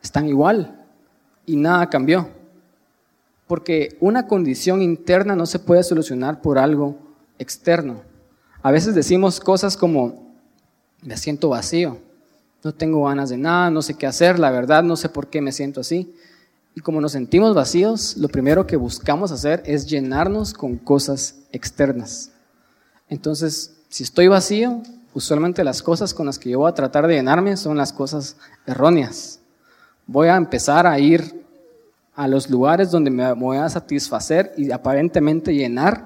[0.02, 0.86] están igual
[1.46, 2.28] y nada cambió
[3.50, 7.00] porque una condición interna no se puede solucionar por algo
[7.40, 8.04] externo.
[8.62, 10.36] A veces decimos cosas como,
[11.02, 11.98] me siento vacío,
[12.64, 15.42] no tengo ganas de nada, no sé qué hacer, la verdad no sé por qué
[15.42, 16.14] me siento así.
[16.76, 22.32] Y como nos sentimos vacíos, lo primero que buscamos hacer es llenarnos con cosas externas.
[23.08, 24.82] Entonces, si estoy vacío,
[25.14, 28.38] usualmente las cosas con las que yo voy a tratar de llenarme son las cosas
[28.66, 29.40] erróneas.
[30.06, 31.44] Voy a empezar a ir
[32.16, 36.04] a los lugares donde me voy a satisfacer y aparentemente llenar,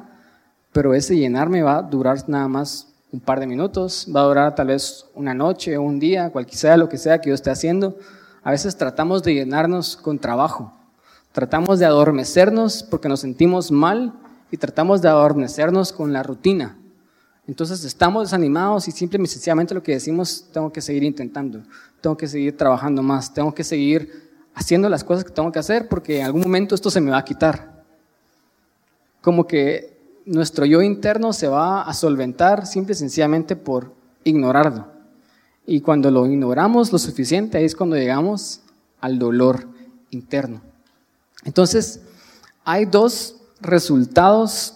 [0.71, 4.25] pero ese llenar me va a durar nada más un par de minutos, va a
[4.25, 7.95] durar tal vez una noche un día, cualquiera lo que sea que yo esté haciendo.
[8.41, 10.73] A veces tratamos de llenarnos con trabajo,
[11.31, 14.13] tratamos de adormecernos porque nos sentimos mal
[14.49, 16.75] y tratamos de adormecernos con la rutina.
[17.47, 21.61] Entonces estamos desanimados y simple y sencillamente lo que decimos, tengo que seguir intentando,
[22.01, 25.87] tengo que seguir trabajando más, tengo que seguir haciendo las cosas que tengo que hacer
[25.87, 27.83] porque en algún momento esto se me va a quitar.
[29.21, 29.92] Como que
[30.25, 34.87] nuestro yo interno se va a solventar simple y sencillamente por ignorarlo.
[35.65, 38.61] Y cuando lo ignoramos lo suficiente, ahí es cuando llegamos
[38.99, 39.67] al dolor
[40.09, 40.61] interno.
[41.43, 42.01] Entonces,
[42.63, 44.75] hay dos resultados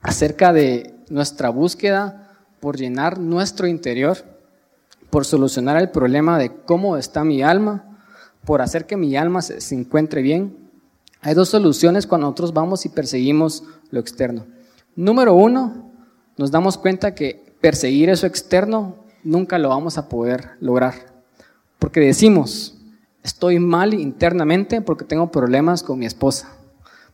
[0.00, 4.18] acerca de nuestra búsqueda por llenar nuestro interior,
[5.10, 7.86] por solucionar el problema de cómo está mi alma
[8.46, 10.56] por hacer que mi alma se, encuentre bien.
[11.20, 14.46] Hay dos soluciones cuando nosotros vamos y perseguimos lo externo.
[14.96, 15.92] Número uno,
[16.38, 20.94] nos damos cuenta que perseguir eso externo nunca lo vamos a poder lograr.
[21.78, 22.78] Porque decimos,
[23.22, 26.48] estoy mal internamente porque tengo problemas con mi esposa,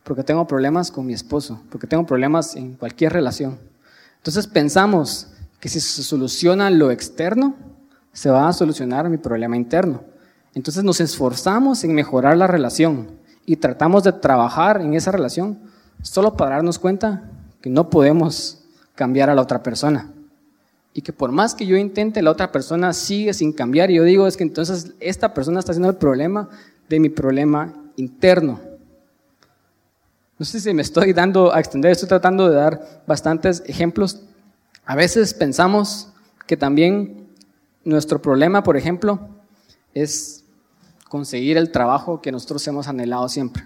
[0.05, 3.59] porque tengo problemas con mi esposo, porque tengo problemas en cualquier relación.
[4.15, 7.53] Entonces pensamos que si se soluciona lo externo,
[8.13, 10.05] se va a solucionar mi problema interno.
[10.53, 13.07] Entonces nos esforzamos en mejorar la relación
[13.45, 15.59] y tratamos de trabajar en esa relación
[16.01, 17.29] solo para darnos cuenta
[17.63, 18.59] que no podemos
[18.93, 20.11] cambiar a la otra persona.
[20.93, 23.89] Y que por más que yo intente, la otra persona sigue sin cambiar.
[23.89, 26.49] Y yo digo, es que entonces esta persona está haciendo el problema
[26.89, 28.59] de mi problema interno.
[30.37, 34.19] No sé si me estoy dando a extender, estoy tratando de dar bastantes ejemplos.
[34.83, 36.09] A veces pensamos
[36.45, 37.29] que también
[37.85, 39.29] nuestro problema, por ejemplo,
[39.93, 40.43] es
[41.07, 43.63] conseguir el trabajo que nosotros hemos anhelado siempre.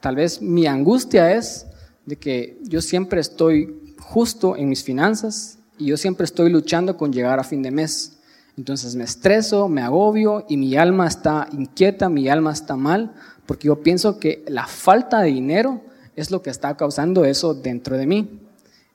[0.00, 1.68] Tal vez mi angustia es
[2.06, 7.12] de que yo siempre estoy justo en mis finanzas y yo siempre estoy luchando con
[7.12, 8.18] llegar a fin de mes.
[8.56, 13.12] Entonces me estreso, me agobio y mi alma está inquieta, mi alma está mal,
[13.46, 15.80] porque yo pienso que la falta de dinero
[16.16, 18.40] es lo que está causando eso dentro de mí.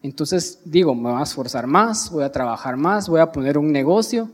[0.03, 3.71] Entonces digo, me voy a esforzar más, voy a trabajar más, voy a poner un
[3.71, 4.29] negocio,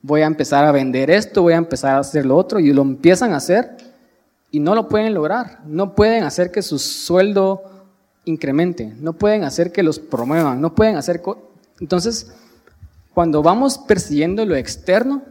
[0.00, 2.82] voy a empezar a vender esto, voy a empezar a hacer lo otro, y lo
[2.82, 3.76] empiezan a hacer
[4.52, 5.60] y no lo pueden lograr.
[5.66, 7.75] No pueden hacer que su sueldo
[8.26, 11.22] incremente, no pueden hacer que los promuevan, no pueden hacer...
[11.80, 12.32] Entonces,
[13.14, 15.22] cuando vamos persiguiendo lo externo,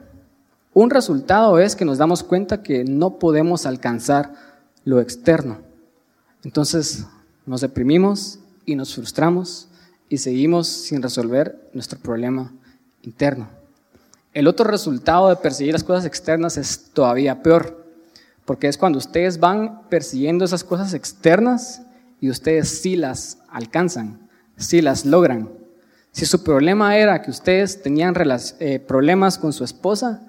[0.74, 4.34] un resultado es que nos damos cuenta que no podemos alcanzar
[4.84, 5.60] lo externo.
[6.44, 7.06] Entonces
[7.46, 9.68] nos deprimimos y nos frustramos
[10.10, 12.52] y seguimos sin resolver nuestro problema
[13.04, 13.48] interno.
[14.34, 17.86] El otro resultado de perseguir las cosas externas es todavía peor,
[18.46, 21.82] porque es cuando ustedes van persiguiendo esas cosas externas
[22.26, 25.48] y ustedes sí las alcanzan, sí las logran.
[26.12, 28.16] Si su problema era que ustedes tenían
[28.60, 30.24] eh, problemas con su esposa,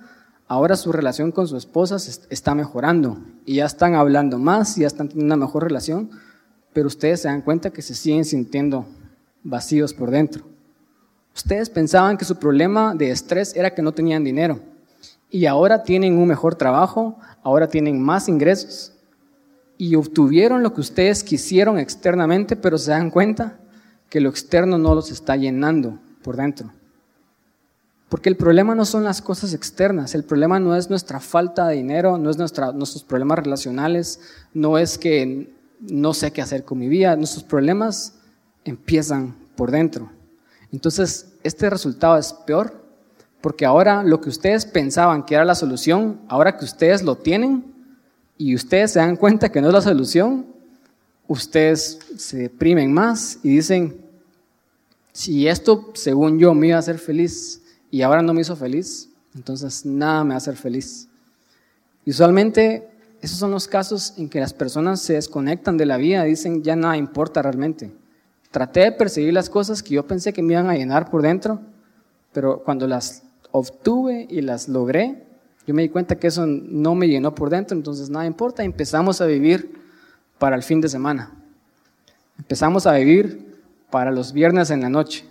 [0.46, 1.96] ahora su relación con su esposa
[2.28, 6.10] está mejorando y ya están hablando más ya están teniendo una mejor relación,
[6.74, 8.84] pero ustedes se dan cuenta que se siguen sintiendo
[9.42, 10.44] vacíos por dentro.
[11.34, 14.60] Ustedes pensaban que su problema de estrés era que no tenían dinero
[15.30, 18.92] y ahora tienen un mejor trabajo, ahora tienen más ingresos
[19.78, 23.58] y obtuvieron lo que ustedes quisieron externamente, pero se dan cuenta
[24.08, 26.72] que lo externo no los está llenando por dentro.
[28.08, 31.76] Porque el problema no son las cosas externas, el problema no es nuestra falta de
[31.76, 34.20] dinero, no es nuestra, nuestros problemas relacionales,
[34.54, 38.14] no es que no sé qué hacer con mi vida, nuestros problemas
[38.64, 40.10] empiezan por dentro.
[40.72, 42.86] Entonces, este resultado es peor
[43.40, 47.75] porque ahora lo que ustedes pensaban que era la solución, ahora que ustedes lo tienen
[48.38, 50.46] y ustedes se dan cuenta que no es la solución,
[51.26, 53.96] ustedes se deprimen más y dicen,
[55.12, 59.08] si esto según yo me iba a hacer feliz y ahora no me hizo feliz,
[59.34, 61.08] entonces nada me va a hacer feliz.
[62.06, 62.88] usualmente
[63.22, 66.76] esos son los casos en que las personas se desconectan de la vida dicen, ya
[66.76, 67.90] nada importa realmente.
[68.50, 71.60] Traté de perseguir las cosas que yo pensé que me iban a llenar por dentro,
[72.32, 75.25] pero cuando las obtuve y las logré,
[75.66, 79.20] yo me di cuenta que eso no me llenó por dentro, entonces nada importa, empezamos
[79.20, 79.80] a vivir
[80.38, 81.32] para el fin de semana.
[82.38, 85.24] Empezamos a vivir para los viernes en la noche.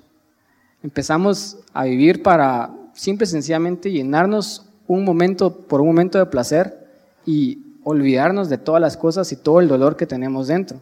[0.83, 6.87] Empezamos a vivir para simple y sencillamente llenarnos un momento por un momento de placer
[7.25, 10.79] y olvidarnos de todas las cosas y todo el dolor que tenemos dentro.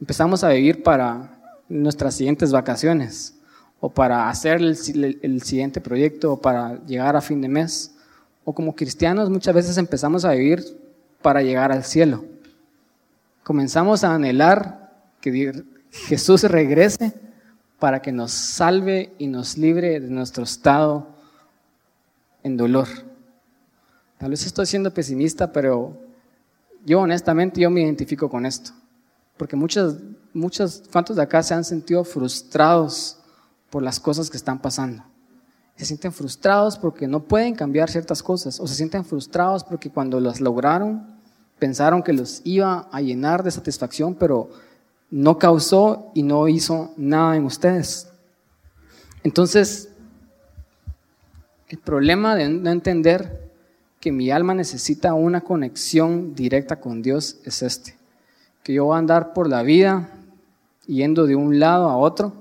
[0.00, 3.38] Empezamos a vivir para nuestras siguientes vacaciones
[3.80, 7.94] o para hacer el, el, siguiente proyecto o para llegar a fin de mes.
[8.44, 10.64] O como cristianos muchas veces empezamos a vivir
[11.20, 12.24] para llegar al cielo
[13.42, 17.12] comenzamos a anhelar que Jesús regrese
[17.78, 21.08] para que nos salve y nos libre de nuestro estado
[22.42, 22.88] en dolor.
[24.18, 25.96] Tal vez estoy siendo pesimista, pero
[26.84, 28.70] yo honestamente yo me identifico con esto.
[29.36, 29.96] Porque muchas,
[30.32, 33.18] muchas, ¿cuántos de acá se han sentido frustrados
[33.70, 35.02] por las cosas que están pasando?
[35.76, 40.20] Se sienten frustrados porque no pueden cambiar ciertas cosas o se sienten frustrados porque cuando
[40.20, 41.06] las lograron
[41.58, 44.50] pensaron que los iba a llenar de satisfacción, pero
[45.10, 48.08] no causó y no hizo nada en ustedes.
[49.22, 49.90] Entonces,
[51.68, 53.50] el problema de no entender
[54.00, 57.96] que mi alma necesita una conexión directa con Dios es este,
[58.64, 60.08] que yo voy a andar por la vida
[60.86, 62.32] yendo de un lado a otro,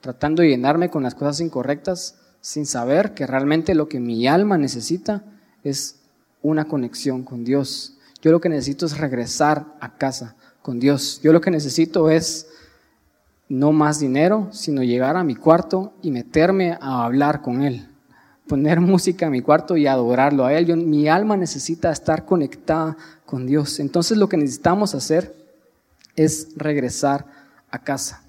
[0.00, 4.56] tratando de llenarme con las cosas incorrectas, sin saber que realmente lo que mi alma
[4.56, 5.24] necesita
[5.62, 5.96] es
[6.42, 7.96] una conexión con Dios.
[8.22, 11.20] Yo lo que necesito es regresar a casa con Dios.
[11.22, 12.48] Yo lo que necesito es
[13.48, 17.88] no más dinero, sino llegar a mi cuarto y meterme a hablar con Él.
[18.46, 20.76] Poner música en mi cuarto y adorarlo a Él.
[20.76, 23.80] mi alma necesita estar conectada con Dios.
[23.80, 25.34] Entonces lo que necesitamos hacer
[26.16, 27.26] es regresar
[27.70, 28.24] a casa.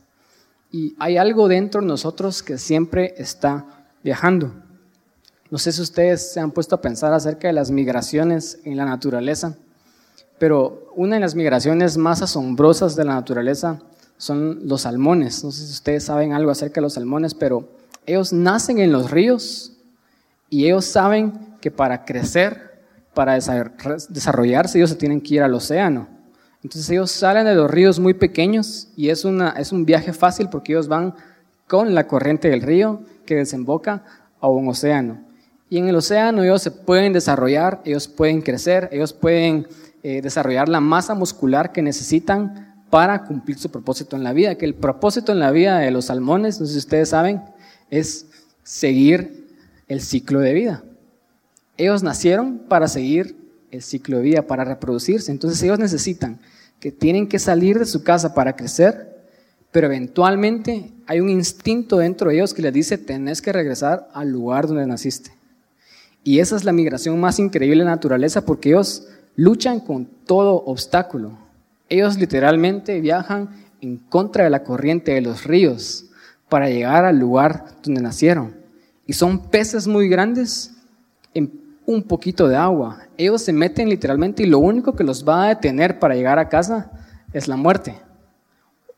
[0.73, 4.51] y hay algo dentro de nosotros que siempre está viajando.
[5.49, 8.85] No sé si ustedes se han puesto a pensar acerca de las migraciones en la
[8.85, 9.57] naturaleza,
[10.39, 13.79] pero una de las migraciones más asombrosas de la naturaleza
[14.17, 15.43] son los salmones.
[15.43, 17.67] No sé si ustedes saben algo acerca de los salmones, pero
[18.05, 19.73] ellos nacen en los ríos
[20.49, 22.81] y ellos saben que para crecer,
[23.13, 26.07] para desarrollarse, ellos se tienen que ir al océano.
[26.63, 30.49] Entonces ellos salen de los ríos muy pequeños y es, una, es un viaje fácil
[30.49, 31.15] porque ellos van
[31.71, 34.03] con la corriente del río que desemboca
[34.41, 35.21] a un océano.
[35.69, 39.67] Y en el océano ellos se pueden desarrollar, ellos pueden crecer, ellos pueden
[40.03, 44.55] eh, desarrollar la masa muscular que necesitan para cumplir su propósito en la vida.
[44.55, 47.41] Que el propósito en la vida de los salmones, no sé si ustedes saben,
[47.89, 48.25] es
[48.63, 49.47] seguir
[49.87, 50.83] el ciclo de vida.
[51.77, 53.37] Ellos nacieron para seguir
[53.71, 55.31] el ciclo de vida, para reproducirse.
[55.31, 56.37] Entonces ellos necesitan
[56.81, 59.10] que tienen que salir de su casa para crecer,
[59.71, 64.29] pero eventualmente hay un instinto dentro de ellos que les dice, tenés que regresar al
[64.29, 65.31] lugar donde naciste.
[66.23, 70.63] Y esa es la migración más increíble de la naturaleza porque ellos luchan con todo
[70.65, 71.37] obstáculo.
[71.89, 73.49] Ellos literalmente viajan
[73.81, 76.05] en contra de la corriente de los ríos
[76.49, 78.55] para llegar al lugar donde nacieron.
[79.07, 80.73] Y son peces muy grandes
[81.33, 81.51] en
[81.85, 82.99] un poquito de agua.
[83.17, 86.49] Ellos se meten literalmente y lo único que los va a detener para llegar a
[86.49, 86.91] casa
[87.33, 87.95] es la muerte.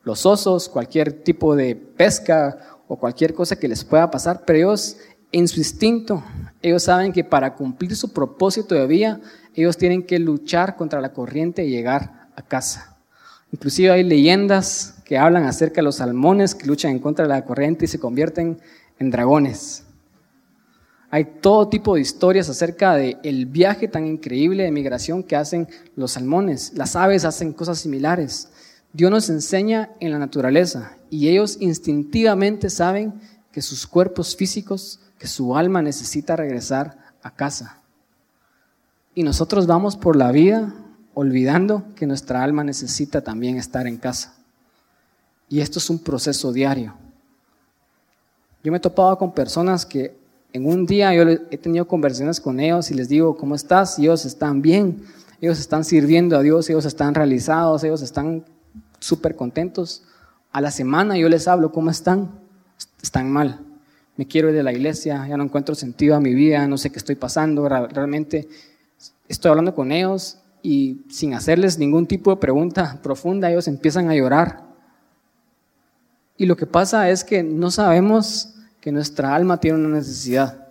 [0.04, 4.98] Los osos, cualquier tipo de pesca o cualquier cosa que les pueda pasar, pero ellos
[5.32, 6.22] en su instinto,
[6.62, 9.20] ellos saben que para cumplir su propósito de vida,
[9.54, 12.96] ellos tienen que luchar contra la corriente y llegar a casa.
[13.50, 17.44] Inclusive hay leyendas que hablan acerca de los salmones que luchan en contra de la
[17.44, 18.60] corriente y se convierten
[18.98, 19.84] en dragones.
[21.10, 25.68] Hay todo tipo de historias acerca del el viaje tan increíble de migración que hacen
[25.94, 26.72] los salmones.
[26.74, 28.50] Las aves hacen cosas similares.
[28.94, 35.26] Dios nos enseña en la naturaleza y ellos instintivamente saben que sus cuerpos físicos que
[35.26, 37.80] su alma necesita regresar a casa.
[39.12, 40.72] Y nosotros vamos por la vida
[41.12, 44.36] olvidando que nuestra alma necesita también estar en casa.
[45.48, 46.94] Y esto es un proceso diario.
[48.62, 50.16] Yo me he topado con personas que
[50.52, 53.98] en un día yo he tenido conversaciones con ellos y les digo, ¿cómo estás?
[53.98, 55.02] Y ellos están bien,
[55.40, 58.44] ellos están sirviendo a Dios, ellos están realizados, ellos están
[59.04, 60.02] súper contentos.
[60.52, 62.40] A la semana yo les hablo, ¿cómo están?
[63.02, 63.60] Están mal
[64.16, 66.90] me quiero ir de la iglesia, ya no encuentro sentido a mi vida, no sé
[66.90, 68.48] qué estoy pasando, realmente
[69.28, 74.14] estoy hablando con ellos y sin hacerles ningún tipo de pregunta profunda, ellos empiezan a
[74.14, 74.62] llorar.
[76.36, 80.68] Y lo que pasa es que no sabemos que nuestra alma tiene una necesidad.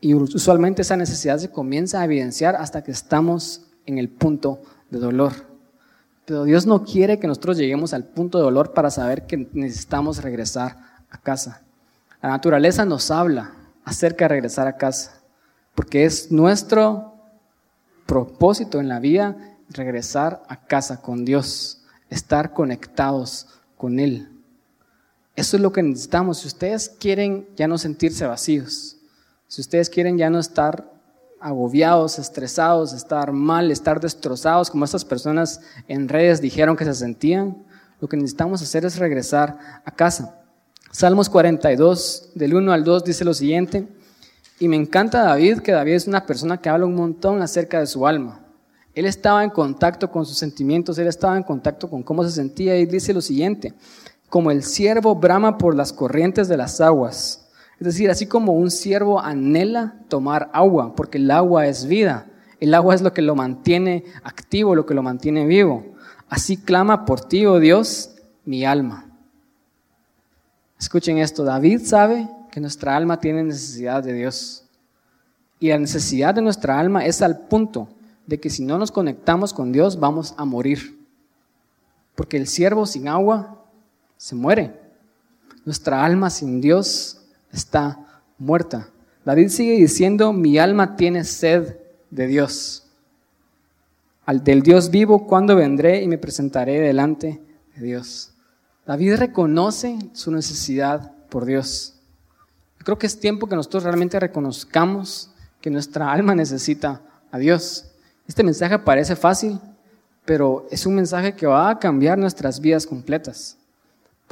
[0.00, 4.98] Y usualmente esa necesidad se comienza a evidenciar hasta que estamos en el punto de
[4.98, 5.51] dolor.
[6.24, 10.22] Pero Dios no quiere que nosotros lleguemos al punto de dolor para saber que necesitamos
[10.22, 10.76] regresar
[11.10, 11.62] a casa.
[12.20, 13.54] La naturaleza nos habla
[13.84, 15.20] acerca de regresar a casa,
[15.74, 17.14] porque es nuestro
[18.06, 19.36] propósito en la vida
[19.68, 24.28] regresar a casa con Dios, estar conectados con Él.
[25.34, 26.38] Eso es lo que necesitamos.
[26.38, 28.98] Si ustedes quieren ya no sentirse vacíos,
[29.48, 30.91] si ustedes quieren ya no estar
[31.42, 37.64] agobiados, estresados, estar mal, estar destrozados, como estas personas en redes dijeron que se sentían,
[38.00, 40.38] lo que necesitamos hacer es regresar a casa.
[40.90, 43.88] Salmos 42, del 1 al 2, dice lo siguiente,
[44.58, 47.86] y me encanta David, que David es una persona que habla un montón acerca de
[47.86, 48.40] su alma.
[48.94, 52.78] Él estaba en contacto con sus sentimientos, él estaba en contacto con cómo se sentía
[52.78, 53.74] y dice lo siguiente,
[54.28, 57.41] como el siervo brama por las corrientes de las aguas.
[57.82, 62.28] Es decir, así como un siervo anhela tomar agua, porque el agua es vida,
[62.60, 65.84] el agua es lo que lo mantiene activo, lo que lo mantiene vivo.
[66.28, 68.14] Así clama por ti, oh Dios,
[68.44, 69.10] mi alma.
[70.78, 74.62] Escuchen esto, David sabe que nuestra alma tiene necesidad de Dios.
[75.58, 77.88] Y la necesidad de nuestra alma es al punto
[78.28, 81.04] de que si no nos conectamos con Dios vamos a morir.
[82.14, 83.60] Porque el siervo sin agua
[84.16, 84.80] se muere.
[85.64, 87.18] Nuestra alma sin Dios
[87.52, 88.88] está muerta.
[89.24, 91.76] David sigue diciendo, mi alma tiene sed
[92.10, 92.84] de Dios.
[94.24, 97.40] Al del Dios vivo, cuando vendré y me presentaré delante
[97.76, 98.32] de Dios?
[98.86, 101.94] David reconoce su necesidad por Dios.
[102.78, 105.30] Creo que es tiempo que nosotros realmente reconozcamos
[105.60, 107.00] que nuestra alma necesita
[107.30, 107.86] a Dios.
[108.26, 109.60] Este mensaje parece fácil,
[110.24, 113.56] pero es un mensaje que va a cambiar nuestras vidas completas.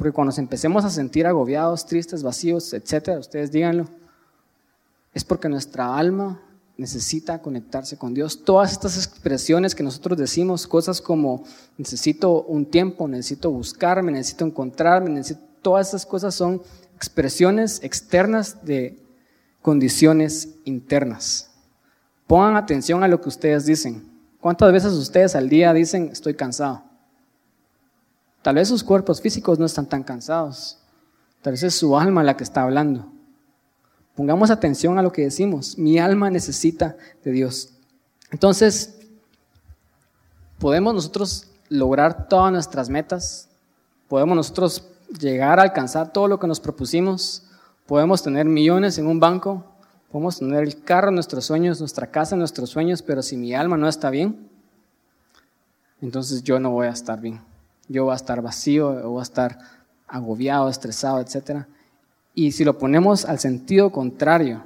[0.01, 3.85] Porque cuando nos empecemos a sentir agobiados, tristes, vacíos, etcétera, ustedes díganlo,
[5.13, 6.41] es porque nuestra alma
[6.75, 8.43] necesita conectarse con Dios.
[8.43, 11.43] Todas estas expresiones que nosotros decimos, cosas como
[11.77, 16.63] necesito un tiempo, necesito buscarme, necesito encontrarme, necesito, todas estas cosas son
[16.95, 18.97] expresiones externas de
[19.61, 21.51] condiciones internas.
[22.25, 24.09] Pongan atención a lo que ustedes dicen.
[24.39, 26.90] ¿Cuántas veces ustedes al día dicen estoy cansado?
[28.41, 30.79] Tal vez sus cuerpos físicos no están tan cansados.
[31.41, 33.11] Tal vez es su alma la que está hablando.
[34.15, 35.77] Pongamos atención a lo que decimos.
[35.77, 37.73] Mi alma necesita de Dios.
[38.31, 38.99] Entonces,
[40.59, 43.49] podemos nosotros lograr todas nuestras metas.
[44.07, 44.87] Podemos nosotros
[45.19, 47.43] llegar a alcanzar todo lo que nos propusimos.
[47.85, 49.65] Podemos tener millones en un banco.
[50.11, 53.01] Podemos tener el carro, nuestros sueños, nuestra casa, nuestros sueños.
[53.01, 54.49] Pero si mi alma no está bien,
[56.01, 57.50] entonces yo no voy a estar bien.
[57.91, 59.57] Yo voy a estar vacío, voy a estar
[60.07, 61.65] agobiado, estresado, etc.
[62.33, 64.63] Y si lo ponemos al sentido contrario,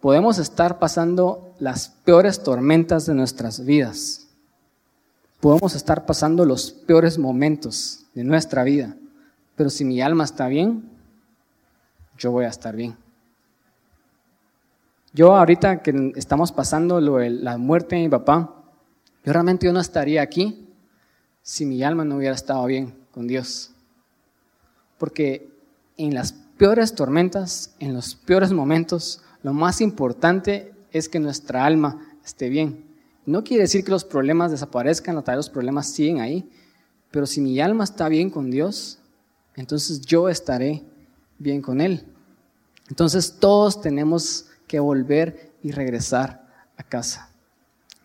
[0.00, 4.26] podemos estar pasando las peores tormentas de nuestras vidas.
[5.40, 8.94] Podemos estar pasando los peores momentos de nuestra vida.
[9.56, 10.90] Pero si mi alma está bien,
[12.18, 12.94] yo voy a estar bien.
[15.14, 18.54] Yo ahorita que estamos pasando lo la muerte de mi papá,
[19.24, 20.69] yo realmente yo no estaría aquí
[21.42, 23.72] si mi alma no hubiera estado bien con Dios.
[24.98, 25.50] Porque
[25.96, 32.16] en las peores tormentas, en los peores momentos, lo más importante es que nuestra alma
[32.24, 32.84] esté bien.
[33.26, 36.50] No quiere decir que los problemas desaparezcan, vez los problemas siguen ahí,
[37.10, 38.98] pero si mi alma está bien con Dios,
[39.56, 40.84] entonces yo estaré
[41.38, 42.06] bien con Él.
[42.88, 47.30] Entonces todos tenemos que volver y regresar a casa.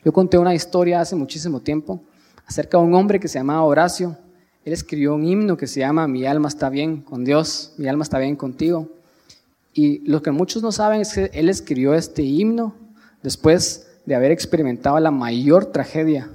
[0.03, 2.03] Yo conté una historia hace muchísimo tiempo
[2.45, 4.17] acerca de un hombre que se llamaba Horacio.
[4.63, 8.03] Él escribió un himno que se llama Mi alma está bien con Dios, mi alma
[8.03, 8.89] está bien contigo.
[9.73, 12.75] Y lo que muchos no saben es que él escribió este himno
[13.21, 16.29] después de haber experimentado la mayor tragedia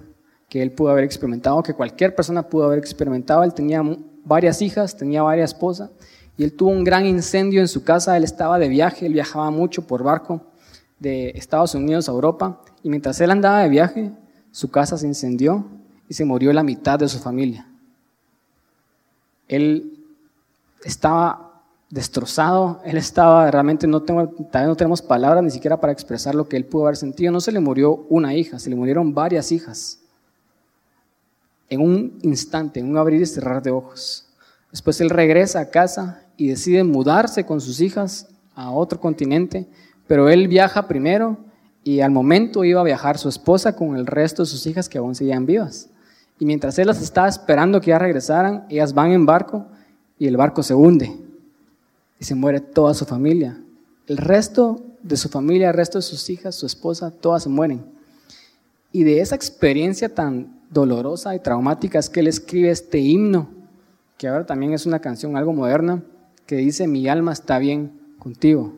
[0.48, 3.44] que él pudo haber experimentado, que cualquier persona pudo haber experimentado.
[3.44, 3.82] Él tenía
[4.24, 5.90] varias hijas, tenía varias esposas,
[6.36, 8.16] y él tuvo un gran incendio en su casa.
[8.16, 10.42] Él estaba de viaje, él viajaba mucho por barco
[10.98, 14.10] de Estados Unidos a Europa, y mientras él andaba de viaje,
[14.50, 15.64] su casa se incendió
[16.10, 17.68] y se murió la mitad de su familia.
[19.46, 20.04] Él
[20.84, 26.48] estaba destrozado, él estaba, realmente no, tengo, no tenemos palabras ni siquiera para expresar lo
[26.48, 27.30] que él pudo haber sentido.
[27.30, 30.00] No se le murió una hija, se le murieron varias hijas.
[31.68, 34.26] En un instante, en un abrir y cerrar de ojos.
[34.72, 39.68] Después él regresa a casa y decide mudarse con sus hijas a otro continente,
[40.08, 41.38] pero él viaja primero
[41.84, 44.98] y al momento iba a viajar su esposa con el resto de sus hijas que
[44.98, 45.89] aún seguían vivas.
[46.40, 49.66] Y mientras él las estaba esperando que ya regresaran, ellas van en barco
[50.18, 51.16] y el barco se hunde.
[52.18, 53.60] Y se muere toda su familia.
[54.06, 57.84] El resto de su familia, el resto de sus hijas, su esposa, todas se mueren.
[58.90, 63.50] Y de esa experiencia tan dolorosa y traumática es que él escribe este himno,
[64.16, 66.02] que ahora también es una canción algo moderna,
[66.46, 68.72] que dice, mi alma está bien contigo.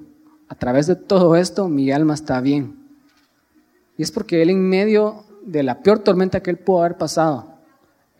[0.48, 2.76] A través de todo esto, mi alma está bien.
[3.96, 7.51] Y es porque él en medio de la peor tormenta que él pudo haber pasado,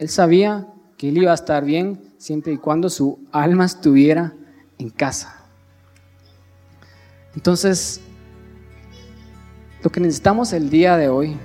[0.03, 0.66] él sabía
[0.98, 4.32] que él iba a estar bien siempre y cuando su alma estuviera
[4.76, 5.44] en casa.
[7.36, 8.00] Entonces,
[9.80, 11.36] lo que necesitamos el día de hoy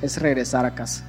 [0.00, 1.04] es regresar a casa.